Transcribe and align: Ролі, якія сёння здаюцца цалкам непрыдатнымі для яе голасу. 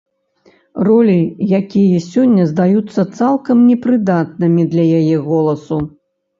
Ролі, 0.87 1.17
якія 1.59 1.99
сёння 2.07 2.47
здаюцца 2.53 3.07
цалкам 3.21 3.57
непрыдатнымі 3.69 4.69
для 4.75 4.91
яе 4.99 5.17
голасу. 5.31 5.77